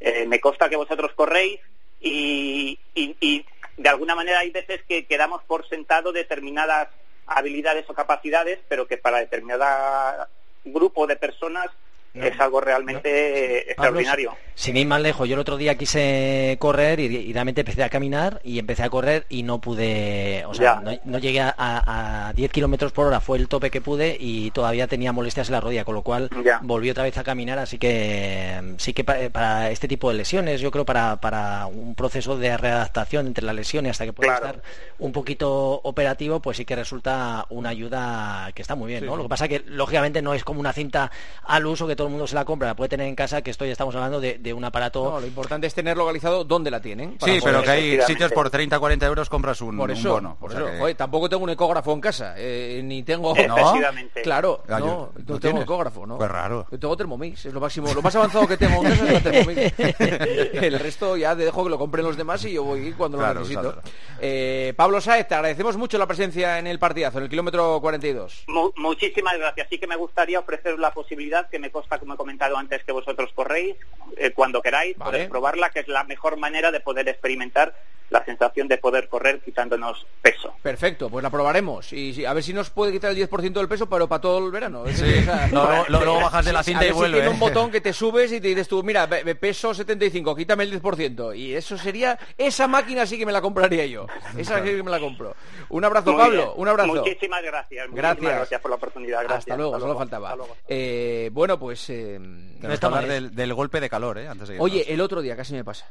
eh, 0.00 0.26
me 0.26 0.40
consta 0.40 0.68
que 0.68 0.76
vosotros 0.76 1.12
corréis 1.14 1.60
y, 2.00 2.78
y, 2.94 3.46
de 3.76 3.88
alguna 3.88 4.14
manera 4.14 4.40
hay 4.40 4.50
veces 4.50 4.82
que 4.86 5.06
quedamos 5.06 5.42
por 5.44 5.68
sentado 5.68 6.12
determinadas 6.12 6.88
habilidades 7.26 7.88
o 7.88 7.94
capacidades, 7.94 8.60
pero 8.68 8.86
que 8.86 8.98
para 8.98 9.18
determinado 9.18 10.26
grupo 10.64 11.06
de 11.06 11.16
personas 11.16 11.70
es 12.14 12.38
algo 12.40 12.60
realmente 12.60 13.70
extraordinario. 13.70 14.36
sin 14.54 14.76
ir 14.76 14.86
más 14.86 15.00
lejos, 15.00 15.28
yo 15.28 15.34
el 15.34 15.40
otro 15.40 15.56
día 15.56 15.74
quise 15.74 16.56
correr 16.60 17.00
y, 17.00 17.32
realmente 17.32 17.62
empecé 17.62 17.82
a 17.82 17.88
caminar 17.88 18.40
y 18.44 18.60
empecé 18.60 18.84
a 18.84 18.90
correr 18.90 19.26
y 19.28 19.42
no 19.42 19.60
pude, 19.60 20.44
o 20.46 20.54
sea, 20.54 20.80
no, 21.04 21.18
llegué 21.18 21.40
a, 21.40 22.32
10 22.34 22.52
kilómetros 22.52 22.92
por 22.92 23.08
hora, 23.08 23.20
fue 23.20 23.38
el 23.38 23.48
tope 23.48 23.70
que 23.70 23.80
pude 23.80 24.16
y 24.18 24.52
todavía 24.52 24.86
tenía 24.86 25.12
molestias 25.12 25.48
en 25.48 25.54
la 25.54 25.60
rodilla, 25.60 25.84
con 25.84 25.94
lo 25.94 26.02
cual 26.02 26.30
volví 26.62 26.90
otra 26.90 27.02
vez 27.02 27.18
a 27.18 27.24
caminar, 27.24 27.58
así 27.58 27.78
que 27.78 28.74
sí 28.78 28.92
que 28.92 29.02
para, 29.04 29.70
este 29.70 29.88
tipo 29.88 30.10
de 30.10 30.16
lesiones, 30.16 30.60
yo 30.60 30.70
creo 30.70 30.84
para, 30.84 31.16
para 31.16 31.66
un 31.66 31.94
proceso 31.96 32.38
de 32.38 32.56
readaptación 32.56 33.26
entre 33.26 33.44
las 33.44 33.54
lesiones 33.54 33.92
hasta 33.92 34.04
que 34.04 34.12
pueda 34.12 34.34
estar 34.36 34.62
un 35.00 35.12
poquito 35.12 35.80
operativo, 35.82 36.40
pues 36.40 36.58
sí 36.58 36.64
que 36.64 36.76
resulta 36.76 37.46
una 37.50 37.70
ayuda 37.70 38.52
que 38.54 38.62
está 38.62 38.76
muy 38.76 38.92
bien, 38.92 39.04
¿no? 39.04 39.16
Lo 39.16 39.24
que 39.24 39.28
pasa 39.28 39.48
que 39.48 39.64
lógicamente 39.66 40.22
no 40.22 40.32
es 40.34 40.44
como 40.44 40.60
una 40.60 40.72
cinta 40.72 41.10
al 41.42 41.66
uso 41.66 41.86
que 41.86 41.96
todo 41.96 42.03
el 42.06 42.12
mundo 42.12 42.26
se 42.26 42.34
la 42.34 42.44
compra, 42.44 42.68
la 42.68 42.76
puede 42.76 42.88
tener 42.88 43.06
en 43.06 43.14
casa, 43.14 43.42
que 43.42 43.50
esto 43.50 43.64
ya 43.64 43.72
estamos 43.72 43.94
hablando 43.94 44.20
de, 44.20 44.54
un 44.54 44.64
aparato... 44.64 45.20
lo 45.20 45.26
importante 45.26 45.66
es 45.66 45.74
tener 45.74 45.96
localizado 45.96 46.44
dónde 46.44 46.70
la 46.70 46.80
tienen. 46.80 47.16
Sí, 47.24 47.38
pero 47.42 47.62
que 47.62 47.70
hay 47.70 48.00
sitios 48.02 48.32
por 48.32 48.50
30, 48.50 48.78
40 48.78 49.06
euros 49.06 49.28
compras 49.28 49.60
un, 49.60 49.76
por 49.76 49.90
eso, 49.90 50.12
bono. 50.12 50.36
Por 50.38 50.52
eso, 50.52 50.66
tampoco 50.96 51.28
tengo 51.28 51.44
un 51.44 51.50
ecógrafo 51.50 51.92
en 51.92 52.00
casa, 52.00 52.34
eh, 52.36 52.80
ni 52.84 53.02
tengo... 53.02 53.34
¿No? 53.34 53.74
Claro, 54.22 54.62
ah, 54.68 54.78
no, 54.78 55.12
no 55.26 55.40
tengo 55.40 55.62
ecógrafo, 55.62 56.06
¿no? 56.06 56.18
Pues 56.18 56.30
raro. 56.30 56.66
Yo 56.70 56.78
tengo 56.78 56.96
Thermomix, 56.96 57.46
es 57.46 57.52
lo 57.52 57.60
máximo, 57.60 57.92
lo 57.92 58.02
más 58.02 58.14
avanzado 58.16 58.46
que 58.46 58.56
tengo 58.56 58.82
en 58.82 58.90
casa 58.90 59.06
es 59.06 59.12
la 59.12 59.20
Thermomix. 59.20 59.74
El 60.64 60.78
resto 60.78 61.16
ya 61.16 61.34
dejo 61.34 61.64
que 61.64 61.70
lo 61.70 61.78
compren 61.78 62.04
los 62.04 62.16
demás 62.16 62.44
y 62.44 62.52
yo 62.52 62.64
voy 62.64 62.92
cuando 62.92 63.18
lo 63.18 63.34
necesito. 63.34 63.82
Eh, 64.20 64.72
Pablo 64.76 65.00
Saez, 65.00 65.28
te 65.28 65.34
agradecemos 65.34 65.76
mucho 65.76 65.98
la 65.98 66.06
presencia 66.06 66.58
en 66.58 66.66
el 66.66 66.78
partidazo, 66.78 67.18
en 67.18 67.24
el 67.24 67.30
kilómetro 67.30 67.80
42. 67.80 68.44
muchísimas 68.76 69.38
gracias. 69.38 69.68
Sí 69.70 69.78
que 69.78 69.86
me 69.86 69.96
gustaría 69.96 70.38
ofrecer 70.38 70.78
la 70.78 70.92
posibilidad 70.92 71.48
que 71.48 71.58
me 71.58 71.70
consta, 71.70 71.93
como 71.98 72.14
he 72.14 72.16
comentado 72.16 72.56
antes, 72.56 72.84
que 72.84 72.92
vosotros 72.92 73.30
corréis, 73.34 73.76
eh, 74.16 74.30
cuando 74.32 74.62
queráis, 74.62 74.96
vale. 74.96 75.28
probarla, 75.28 75.70
que 75.70 75.80
es 75.80 75.88
la 75.88 76.04
mejor 76.04 76.36
manera 76.36 76.70
de 76.70 76.80
poder 76.80 77.08
experimentar 77.08 77.74
la 78.10 78.24
sensación 78.24 78.68
de 78.68 78.78
poder 78.78 79.08
correr 79.08 79.40
quitándonos 79.40 80.06
peso. 80.22 80.54
Perfecto, 80.62 81.10
pues 81.10 81.22
la 81.22 81.30
probaremos. 81.30 81.92
Y 81.92 82.24
a 82.24 82.32
ver 82.32 82.42
si 82.42 82.52
nos 82.52 82.70
puede 82.70 82.92
quitar 82.92 83.10
el 83.10 83.28
10% 83.28 83.52
del 83.52 83.68
peso, 83.68 83.88
pero 83.88 84.08
para 84.08 84.20
todo 84.20 84.44
el 84.44 84.52
verano. 84.52 84.84
Sí. 84.92 85.24
no, 85.52 85.84
luego 85.88 86.20
bajas 86.20 86.44
de 86.44 86.52
la 86.52 86.62
cinta 86.62 86.86
y 86.86 86.92
vuelve. 86.92 87.18
tiene 87.18 87.30
un 87.30 87.40
botón 87.40 87.70
que 87.70 87.80
te 87.80 87.92
subes 88.04 88.32
y 88.32 88.40
te 88.40 88.48
dices 88.48 88.68
tú, 88.68 88.82
mira, 88.82 89.08
peso 89.08 89.74
75, 89.74 90.36
quítame 90.36 90.64
el 90.64 90.80
10%. 90.80 91.36
Y 91.36 91.54
eso 91.54 91.76
sería, 91.76 92.18
esa 92.36 92.68
máquina 92.68 93.06
sí 93.06 93.18
que 93.18 93.26
me 93.26 93.32
la 93.32 93.40
compraría 93.40 93.86
yo. 93.86 94.06
Esa 94.36 94.62
sí 94.62 94.70
que 94.70 94.82
me 94.82 94.90
la 94.90 95.00
compro. 95.00 95.34
Un 95.70 95.84
abrazo, 95.84 96.16
Pablo, 96.16 96.54
un 96.54 96.68
abrazo. 96.68 96.94
Muchísimas 96.94 97.42
gracias. 97.42 97.88
Gracias. 97.90 98.34
gracias 98.34 98.60
por 98.60 98.70
la 98.70 98.76
oportunidad. 98.76 99.20
Gracias. 99.20 99.38
Hasta 99.38 99.56
luego, 99.56 99.80
solo 99.80 99.96
faltaba. 99.96 100.36
Eh, 100.68 101.30
bueno, 101.32 101.58
pues... 101.58 101.90
Eh, 101.90 102.18
no 102.18 102.72
está 102.72 102.86
hablar 102.86 103.06
del, 103.06 103.34
del, 103.34 103.52
golpe 103.54 103.80
de 103.80 103.90
calor, 103.90 104.18
¿eh? 104.18 104.28
Antes 104.28 104.48
de 104.48 104.58
Oye, 104.58 104.92
el 104.92 105.00
otro 105.00 105.20
día 105.20 105.36
casi 105.36 105.52
me 105.52 105.64
pasa. 105.64 105.86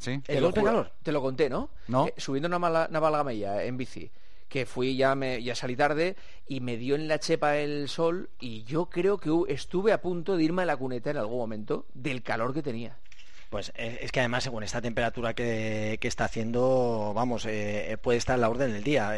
¿Sí? 0.00 0.20
El 0.28 0.40
golpe 0.40 0.60
de 0.60 0.66
calor. 0.66 0.92
Te 1.02 1.12
lo 1.12 1.20
conté, 1.20 1.50
¿no? 1.50 1.68
No. 1.86 2.06
Eh, 2.06 2.14
subiendo 2.16 2.48
una, 2.48 2.58
mala, 2.58 2.88
una 2.90 3.62
en 3.62 3.76
bici 3.76 4.10
que 4.48 4.66
fui 4.66 4.96
ya 4.96 5.14
me, 5.14 5.40
ya 5.42 5.54
salí 5.54 5.76
tarde 5.76 6.16
y 6.48 6.60
me 6.60 6.76
dio 6.76 6.96
en 6.96 7.06
la 7.06 7.20
chepa 7.20 7.58
el 7.58 7.88
sol 7.88 8.30
y 8.40 8.64
yo 8.64 8.86
creo 8.86 9.18
que 9.18 9.30
estuve 9.52 9.92
a 9.92 10.00
punto 10.00 10.36
de 10.36 10.42
irme 10.42 10.62
a 10.62 10.64
la 10.64 10.76
cuneta 10.76 11.10
en 11.10 11.18
algún 11.18 11.38
momento 11.38 11.86
del 11.94 12.22
calor 12.22 12.52
que 12.52 12.62
tenía. 12.62 12.98
Pues 13.50 13.72
eh, 13.76 13.98
es 14.02 14.10
que 14.10 14.20
además, 14.20 14.44
según 14.44 14.62
esta 14.62 14.80
temperatura 14.80 15.34
que, 15.34 15.98
está 16.00 16.24
haciendo, 16.24 17.12
vamos, 17.14 17.46
eh, 17.46 17.96
puede 18.00 18.18
estar 18.18 18.38
la 18.38 18.48
orden 18.48 18.72
del 18.72 18.82
día. 18.82 19.12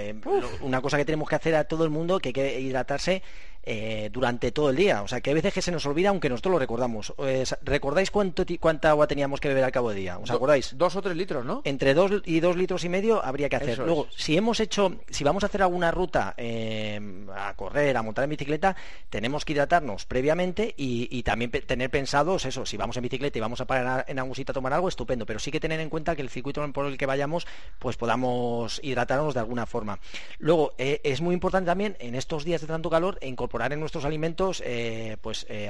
una 0.63 0.81
cosa 0.81 0.97
que 0.97 1.05
tenemos 1.05 1.29
que 1.29 1.37
hacer 1.37 1.55
a 1.55 1.65
todo 1.65 1.85
el 1.85 1.91
mundo, 1.91 2.19
que 2.19 2.31
hay 2.31 2.33
que 2.33 2.61
hidratarse 2.61 3.23
eh, 3.65 4.11
durante 4.13 4.53
todo 4.53 4.71
el 4.71 4.77
día. 4.77 5.03
O 5.03 5.09
sea, 5.09 5.21
que 5.21 5.31
hay 5.31 5.35
veces 5.35 5.55
que 5.55 5.63
se 5.63 5.73
nos 5.73 5.87
olvida, 5.87 6.09
aunque 6.09 6.29
nosotros 6.29 6.53
lo 6.53 6.59
recordamos. 6.59 7.15
¿Recordáis 7.63 8.11
cuánto 8.11 8.45
cuánta 8.61 8.91
agua 8.91 9.07
teníamos 9.07 9.41
que 9.41 9.49
beber 9.49 9.65
al 9.65 9.73
cabo 9.73 9.91
del 9.91 9.99
día? 9.99 10.19
¿Os 10.19 10.31
acordáis? 10.31 10.77
Dos 10.77 10.97
o 10.97 11.03
tres 11.03 11.17
litros, 11.17 11.45
¿no? 11.45 11.63
Entre 11.65 11.95
dos 11.95 12.23
y 12.25 12.41
dos 12.41 12.57
litros 12.57 12.85
y 12.85 12.89
medio 12.89 13.25
habría 13.25 13.49
que 13.49 13.57
hacer. 13.57 13.79
Luego, 13.79 14.09
si 14.17 14.37
hemos 14.37 14.61
hecho, 14.61 14.97
si 15.11 15.25
vamos 15.25 15.43
a 15.43 15.47
hacer 15.47 15.63
alguna 15.63 15.91
ruta 15.91 16.35
eh, 16.37 17.01
a 17.35 17.55
correr, 17.55 17.97
a 17.97 18.03
montar 18.03 18.25
en 18.25 18.31
bicicleta, 18.31 18.77
tenemos 19.11 19.45
que 19.45 19.53
hidratarnos 19.53 20.07
previamente 20.07 20.75
y, 20.77 21.23
también 21.23 21.51
tener 21.51 21.91
pensados 21.91 22.45
eso. 22.47 22.67
Si 22.67 22.77
vamos 22.77 22.97
en 22.97 23.03
bicicleta 23.05 23.39
y 23.39 23.41
vamos 23.41 23.61
a 23.61 23.67
parar 23.67 24.05
en 24.09 24.19
algún 24.19 24.35
sitio 24.35 24.51
a 24.53 24.55
tomar 24.55 24.73
algo, 24.73 24.89
estupendo. 24.89 25.25
Pero 25.25 25.39
sí 25.39 25.51
que 25.51 25.61
tener 25.61 25.79
en 25.79 25.89
cuenta 25.89 26.17
que 26.17 26.23
el 26.23 26.31
circuito 26.31 26.63
por 26.73 26.87
el 26.87 26.99
que 26.99 27.07
vayamos, 27.07 27.47
pues 27.79 27.97
podamos 27.97 28.81
hidratarnos 28.83 29.35
de 29.35 29.41
alguna 29.41 29.67
forma. 29.67 30.01
Luego, 30.39 30.75
eh, 30.79 31.01
es 31.05 31.21
muy 31.21 31.35
importante 31.35 31.67
también 31.67 31.97
en 32.01 32.15
estos 32.15 32.45
días 32.45 32.61
de 32.61 32.67
tanto 32.67 32.91
calor 32.91 33.19
incorporar 33.23 33.52
incorporar 33.53 33.73
en 33.75 33.81
nuestros 33.81 34.07
alimentos 34.07 34.63
eh, 34.65 35.19
pues 35.21 35.45
eh, 35.51 35.69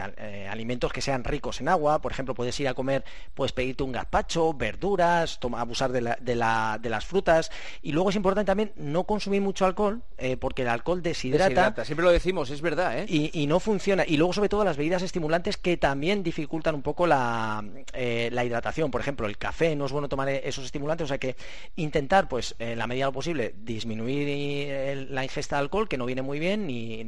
alimentos 0.48 0.92
que 0.92 1.00
sean 1.00 1.24
ricos 1.24 1.60
en 1.60 1.68
agua. 1.68 2.00
Por 2.00 2.12
ejemplo, 2.12 2.32
puedes 2.32 2.58
ir 2.60 2.68
a 2.68 2.74
comer, 2.74 3.04
puedes 3.34 3.50
pedirte 3.50 3.82
un 3.82 3.90
gazpacho, 3.90 4.54
verduras, 4.54 5.40
abusar 5.56 5.90
de, 5.90 6.14
de, 6.20 6.36
las 6.36 7.04
frutas. 7.04 7.50
Y 7.82 7.90
luego 7.90 8.10
es 8.10 8.16
importante 8.16 8.46
también 8.46 8.72
no 8.76 9.02
consumir 9.02 9.42
mucho 9.42 9.66
alcohol, 9.66 10.02
porque 10.38 10.62
el 10.62 10.68
alcohol 10.68 11.02
deshidrata. 11.02 11.84
Siempre 11.84 12.04
lo 12.04 12.12
decimos, 12.12 12.50
es 12.50 12.60
verdad. 12.60 13.04
Y, 13.08 13.46
no 13.48 13.58
funciona. 13.58 14.04
Y 14.06 14.16
luego, 14.16 14.32
sobre 14.32 14.48
todo, 14.48 14.64
las 14.64 14.76
bebidas 14.76 15.02
estimulantes 15.02 15.56
que 15.56 15.76
también 15.76 16.22
dificultan 16.22 16.76
un 16.76 16.82
poco 16.82 17.08
la, 17.08 17.64
la 17.94 18.44
hidratación. 18.44 18.92
Por 18.92 19.00
ejemplo, 19.00 19.26
el 19.26 19.38
café 19.38 19.74
no 19.74 19.86
es 19.86 19.92
bueno 19.92 20.08
tomar 20.08 20.28
esos 20.28 20.64
estimulantes, 20.64 21.06
o 21.06 21.08
sea 21.08 21.18
que 21.18 21.34
intentar, 21.74 22.28
pues, 22.28 22.54
en 22.60 22.78
la 22.78 22.86
medida 22.86 23.06
de 23.06 23.08
lo 23.08 23.14
posible, 23.14 23.54
disminuir 23.58 25.08
la 25.10 25.24
ingesta 25.24 25.56
de 25.56 25.62
alcohol, 25.62 25.88
que 25.88 25.98
no 25.98 26.06
viene 26.06 26.22
muy 26.22 26.38
bien, 26.38 26.68
ni, 26.68 27.02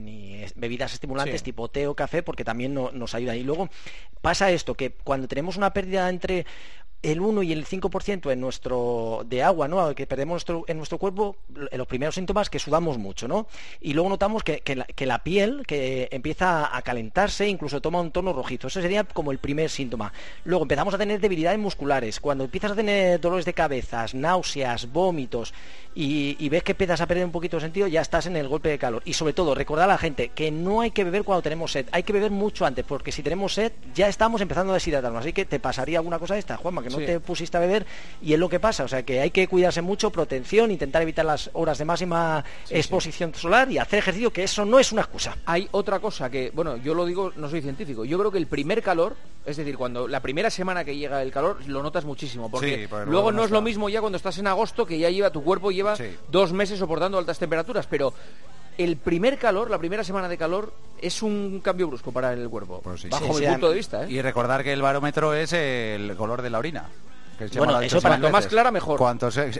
bebidas 0.64 0.92
estimulantes 0.97 1.44
tipo 1.44 1.68
té 1.68 1.87
o 1.87 1.94
café, 1.94 2.23
porque 2.25 2.44
también 2.44 2.73
nos 2.73 3.14
ayuda. 3.14 3.37
Y 3.37 3.44
luego 3.44 3.68
pasa 4.21 4.50
esto, 4.50 4.75
que 4.75 4.90
cuando 4.90 5.28
tenemos 5.28 5.56
una 5.56 5.73
pérdida 5.73 6.09
entre 6.09 6.47
el 7.04 7.20
1 7.20 7.42
y 7.42 7.52
el 7.52 7.66
5% 7.66 8.32
en 8.32 8.40
nuestro, 8.40 9.25
de 9.28 9.42
agua 9.42 9.68
¿no? 9.68 9.94
que 9.94 10.06
perdemos 10.06 10.44
en 10.66 10.76
nuestro 10.76 10.99
cuerpo, 10.99 11.37
los 11.73 11.87
primeros 11.87 12.14
síntomas 12.14 12.49
que 12.49 12.58
sudamos 12.58 12.99
mucho, 12.99 13.28
¿no? 13.28 13.46
Y 13.80 13.92
luego 13.92 14.08
notamos 14.08 14.42
que, 14.42 14.62
la, 15.06 15.18
piel 15.23 15.64
que 15.66 16.08
empieza 16.11 16.75
a 16.75 16.82
calentarse, 16.82 17.46
incluso 17.46 17.80
toma 17.80 18.00
un 18.00 18.11
tono 18.11 18.32
rojizo. 18.32 18.68
Eso 18.68 18.80
sería 18.80 19.04
como 19.04 19.32
el 19.32 19.38
primer 19.38 19.68
síntoma. 19.70 20.12
Luego 20.44 20.64
empezamos 20.64 20.94
a 20.94 20.99
tener 20.99 21.20
debilidades 21.20 21.58
musculares. 21.58 22.20
Cuando 22.20 22.44
empiezas 22.44 22.73
a 22.73 22.75
tener 22.75 23.20
dolores 23.20 23.44
de 23.44 23.52
cabezas, 23.52 24.14
náuseas, 24.14 24.90
vómitos 24.90 25.52
y, 25.94 26.49
ves 26.49 26.62
que 26.62 26.73
empiezas 26.73 27.00
a 27.00 27.06
perder 27.06 27.25
un 27.25 27.32
poquito 27.32 27.58
de 27.58 27.62
sentido, 27.62 27.87
ya 27.87 28.00
estás 28.00 28.26
en 28.26 28.37
el 28.37 28.49
golpe 28.49 28.70
de 28.70 28.78
calor. 28.78 29.02
Y 29.04 29.12
sobre 29.12 29.34
todo, 29.34 29.54
recordar 29.54 29.88
a 29.90 29.92
la 29.92 29.99
gente 29.99 30.30
que 30.30 30.50
no 30.50 30.80
hay 30.80 30.90
que 30.90 31.04
beber 31.04 31.25
cuando 31.25 31.42
tenemos 31.42 31.73
sed, 31.73 31.87
hay 31.92 32.02
que 32.02 32.12
beber 32.12 32.30
mucho 32.30 32.64
antes, 32.64 32.84
porque 32.84 33.12
si 33.12 33.23
tenemos 33.23 33.54
sed 33.54 33.73
ya 33.94 34.08
estamos 34.08 34.40
empezando 34.40 34.73
a 34.73 34.75
deshidratarnos. 34.75 35.20
Así 35.20 35.32
que 35.32 35.44
te 35.44 35.61
pasaría 35.61 35.99
alguna 35.99 36.18
cosa 36.18 36.34
de 36.34 36.40
esta, 36.40 36.56
Juanma, 36.56 36.82
que 36.82 36.93
no 36.98 37.06
te 37.06 37.20
pusiste 37.20 37.56
a 37.56 37.60
beber 37.60 37.86
y 38.22 38.32
es 38.32 38.38
lo 38.38 38.48
que 38.48 38.60
pasa. 38.60 38.84
O 38.84 38.88
sea 38.88 39.02
que 39.02 39.20
hay 39.20 39.30
que 39.30 39.48
cuidarse 39.48 39.82
mucho, 39.82 40.10
protección, 40.10 40.70
intentar 40.70 41.02
evitar 41.02 41.24
las 41.24 41.50
horas 41.52 41.78
de 41.78 41.84
máxima 41.84 42.44
exposición 42.70 43.34
solar 43.34 43.70
y 43.70 43.78
hacer 43.78 43.98
ejercicio, 43.98 44.32
que 44.32 44.44
eso 44.44 44.64
no 44.64 44.78
es 44.78 44.92
una 44.92 45.02
excusa. 45.02 45.36
Hay 45.46 45.68
otra 45.72 46.00
cosa 46.00 46.30
que, 46.30 46.50
bueno, 46.54 46.76
yo 46.76 46.94
lo 46.94 47.04
digo, 47.06 47.32
no 47.36 47.48
soy 47.48 47.62
científico, 47.62 48.04
yo 48.04 48.18
creo 48.18 48.30
que 48.30 48.38
el 48.38 48.46
primer 48.46 48.82
calor, 48.82 49.16
es 49.44 49.56
decir, 49.56 49.76
cuando 49.76 50.08
la 50.08 50.20
primera 50.20 50.50
semana 50.50 50.84
que 50.84 50.96
llega 50.96 51.22
el 51.22 51.30
calor, 51.30 51.58
lo 51.66 51.82
notas 51.82 52.04
muchísimo, 52.04 52.50
porque 52.50 52.88
luego, 53.06 53.32
no, 53.32 53.44
es 53.44 53.50
lo 53.50 53.60
mismo 53.60 53.88
ya 53.88 54.00
cuando 54.00 54.16
estás 54.16 54.38
en 54.38 54.46
agosto, 54.46 54.86
que 54.86 54.98
ya 54.98 55.10
lleva 55.10 55.30
tu 55.30 55.42
cuerpo 55.42 55.70
lleva 55.70 55.96
dos 56.30 56.52
meses 56.52 56.78
soportando 56.78 57.18
altas 57.18 57.38
temperaturas, 57.38 57.86
pero 57.86 58.14
el 58.78 58.97
primer 58.97 59.38
calor, 59.38 59.71
la 59.71 59.78
primera 59.78 60.04
semana 60.04 60.28
de 60.28 60.38
calor, 60.38 60.73
es 61.00 61.23
un 61.23 61.61
cambio 61.61 61.88
brusco 61.88 62.12
para 62.12 62.33
el 62.33 62.49
cuerpo, 62.49 62.81
pues 62.83 63.09
bajo 63.09 63.35
mi 63.35 63.47
punto 63.47 63.69
de 63.69 63.75
vista. 63.76 64.04
¿eh? 64.04 64.07
Y 64.11 64.23
recordar 64.23 64.64
que 64.64 64.73
el 64.73 64.83
barómetro 64.83 65.35
es 65.35 65.52
el 65.52 66.14
color 66.16 66.43
de 66.43 66.50
la 66.50 66.59
orina 66.59 66.88
bueno, 67.56 67.80
eso 67.80 68.00
para 68.00 68.16
cuanto 68.16 68.30
más 68.30 68.46
clara 68.46 68.70
mejor. 68.70 68.98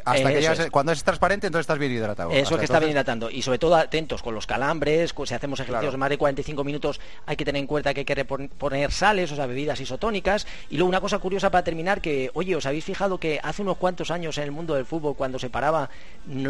Hasta 0.05 0.33
que 0.33 0.71
cuando 0.71 0.93
es 0.93 1.03
transparente, 1.05 1.47
entonces 1.47 1.65
estás 1.65 1.79
bien 1.79 1.93
hidratado. 1.93 2.31
Eso 2.31 2.59
que 2.59 2.65
está 2.65 2.79
bien 2.79 2.93
hidratando. 2.93 3.31
Y 3.31 3.43
sobre 3.43 3.59
todo 3.59 3.77
atentos 3.77 4.23
con 4.23 4.35
los 4.35 4.47
calambres, 4.47 5.15
si 5.25 5.35
hacemos 5.35 5.61
ejercicios 5.61 5.93
de 5.93 5.99
más 5.99 6.11
de 6.11 6.19
45 6.19 6.65
minutos, 6.65 7.01
hay 7.27 7.37
que 7.37 7.45
tener 7.45 7.61
en 7.61 7.67
cuenta 7.67 7.95
que 7.95 8.01
hay 8.01 8.05
que 8.05 8.25
poner 8.25 8.93
sales, 8.93 9.33
o 9.33 9.37
sea, 9.37 9.47
bebidas 9.47 9.81
isotónicas. 9.81 10.47
Y 10.71 10.77
luego 10.77 10.89
una 10.89 11.01
cosa 11.01 11.19
curiosa 11.19 11.51
para 11.51 11.65
terminar, 11.65 12.01
que, 12.01 12.31
oye, 12.35 12.57
¿os 12.57 12.67
habéis 12.67 12.85
fijado 12.85 13.19
que 13.19 13.41
hace 13.43 13.63
unos 13.63 13.77
cuantos 13.77 14.11
años 14.11 14.39
en 14.39 14.45
el 14.45 14.53
mundo 14.53 14.75
del 14.75 14.87
fútbol, 14.87 15.17
cuando 15.17 15.39
se 15.39 15.51
paraba, 15.51 15.91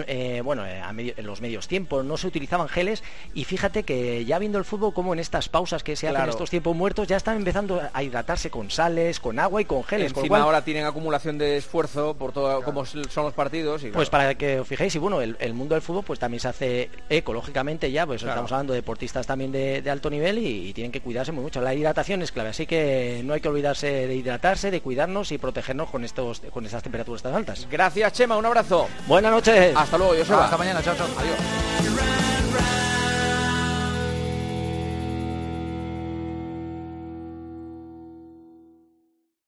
eh, 0.06 0.42
bueno, 0.44 0.66
eh, 0.66 0.82
en 1.16 1.26
los 1.26 1.40
medios 1.40 1.68
tiempos, 1.68 2.04
no 2.04 2.16
se 2.16 2.26
utilizaban 2.26 2.68
geles? 2.68 3.02
Y 3.34 3.44
fíjate 3.44 3.84
que 3.84 4.24
ya 4.24 4.38
viendo 4.38 4.58
el 4.58 4.64
fútbol, 4.64 4.92
como 4.94 5.12
en 5.12 5.20
estas 5.20 5.48
pausas 5.48 5.82
que 5.82 5.96
se 5.96 6.08
hacen 6.08 6.22
en 6.22 6.28
estos 6.28 6.50
tiempos 6.50 6.76
muertos, 6.76 7.06
ya 7.06 7.16
están 7.16 7.36
empezando 7.36 7.80
a 7.92 8.02
hidratarse 8.02 8.50
con 8.50 8.70
sales, 8.70 9.20
con 9.20 9.38
agua 9.38 9.60
y 9.60 9.64
con 9.64 9.84
geles. 9.84 10.12
Encima 10.16 10.38
ahora 10.38 10.62
tienen 10.62 10.84
acumulación 11.16 11.38
de 11.38 11.56
esfuerzo 11.56 12.14
por 12.14 12.32
todo 12.32 12.62
como 12.62 12.84
son 12.84 13.24
los 13.24 13.34
partidos. 13.34 13.84
Y 13.84 13.90
Pues 13.90 14.10
para 14.10 14.34
que 14.34 14.60
os 14.60 14.68
fijéis, 14.68 14.94
y 14.94 14.98
bueno, 14.98 15.20
el, 15.20 15.54
mundo 15.54 15.74
del 15.74 15.82
fútbol 15.82 16.04
pues 16.04 16.18
también 16.18 16.40
se 16.40 16.48
hace 16.48 16.90
ecológicamente 17.08 17.90
ya, 17.90 18.06
pues 18.06 18.22
estamos 18.22 18.50
hablando 18.52 18.72
de 18.72 18.80
deportistas 18.80 19.26
también 19.26 19.52
de, 19.52 19.82
alto 19.90 20.10
nivel 20.10 20.38
y, 20.38 20.72
tienen 20.74 20.90
que 20.90 21.00
cuidarse 21.00 21.32
muy 21.32 21.44
mucho. 21.44 21.60
La 21.60 21.74
hidratación 21.74 22.22
es 22.22 22.32
clave, 22.32 22.50
así 22.50 22.66
que 22.66 23.22
no 23.24 23.34
hay 23.34 23.40
que 23.40 23.48
olvidarse 23.48 24.08
de 24.08 24.14
hidratarse, 24.14 24.70
de 24.70 24.80
cuidarnos 24.80 25.30
y 25.30 25.38
protegernos 25.38 25.88
con 25.90 26.04
estos 26.04 26.40
con 26.50 26.66
estas 26.66 26.82
temperaturas 26.82 27.22
tan 27.22 27.34
altas. 27.34 27.66
Gracias, 27.70 28.12
Chema, 28.12 28.36
un 28.36 28.46
abrazo. 28.46 28.88
Buenas 29.06 29.32
noches. 29.32 29.74
Hasta 29.76 29.98
luego, 29.98 30.14
yo 30.14 30.24
soy. 30.24 30.36
Hasta 30.36 30.56
mañana, 30.56 30.82
chao, 30.82 30.94
chao. 30.96 31.06
Adiós. 31.18 32.23